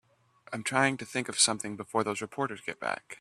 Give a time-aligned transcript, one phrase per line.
[0.51, 3.03] I'm trying to think of something before those reporters get back.